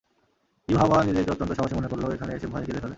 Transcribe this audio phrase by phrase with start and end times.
[0.67, 2.89] ইউহাওয়া নিজেকে অত্যন্ত সাহসী মনে করলেও এখানে এসে ভয়ে কেঁদে ফেলে।